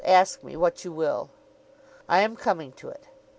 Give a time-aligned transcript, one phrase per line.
[0.03, 1.29] Ask me what you will.'
[2.09, 3.05] 'I am coming to it.